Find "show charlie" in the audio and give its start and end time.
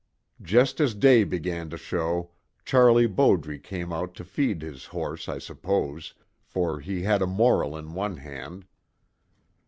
1.77-3.05